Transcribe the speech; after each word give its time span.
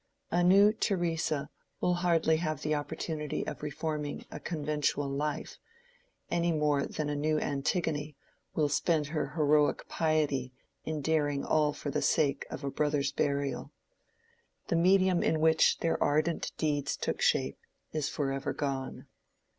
A 0.31 0.43
new 0.43 0.73
Theresa 0.73 1.51
will 1.79 1.93
hardly 1.93 2.37
have 2.37 2.63
the 2.63 2.73
opportunity 2.73 3.45
of 3.45 3.61
reforming 3.61 4.25
a 4.31 4.39
conventual 4.39 5.07
life, 5.07 5.59
any 6.31 6.51
more 6.51 6.87
than 6.87 7.07
a 7.07 7.15
new 7.15 7.37
Antigone 7.39 8.15
will 8.55 8.67
spend 8.67 9.05
her 9.05 9.33
heroic 9.35 9.87
piety 9.87 10.53
in 10.85 11.01
daring 11.01 11.45
all 11.45 11.71
for 11.71 11.91
the 11.91 12.01
sake 12.01 12.47
of 12.49 12.63
a 12.63 12.71
brother's 12.71 13.11
burial: 13.11 13.71
the 14.69 14.75
medium 14.75 15.21
in 15.21 15.39
which 15.39 15.77
their 15.81 16.01
ardent 16.03 16.51
deeds 16.57 16.97
took 16.97 17.21
shape 17.21 17.59
is 17.93 18.09
forever 18.09 18.53
gone. 18.53 19.05